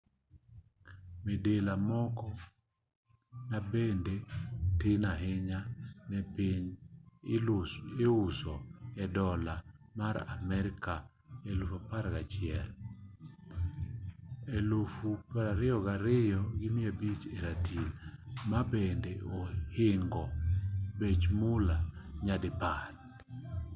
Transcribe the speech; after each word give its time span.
midila 1.25 1.73
moko 1.89 2.27
mabende 3.49 4.15
tin 4.79 5.01
ahinya 5.13 5.59
e 6.19 6.21
piny 6.35 6.65
iuso 8.05 8.55
e 9.03 9.05
dollar 9.17 9.59
mar 9.99 10.15
amerka 10.35 10.93
11,000 11.49 12.61
22,500 14.73 17.35
e 17.35 17.37
ratil 17.45 17.85
mabende 18.51 19.11
ohingo 19.39 20.25
bech 20.99 21.23
mula 21.39 21.77
nyadipar 22.25 22.87